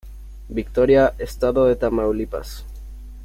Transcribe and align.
Victoria-Estado 0.49 1.65
de 1.67 1.75
Tamaulipas. 1.75 2.65